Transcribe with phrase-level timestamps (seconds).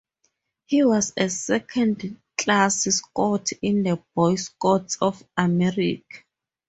[0.65, 6.21] He was a Second Class Scout in the Boy Scouts of America.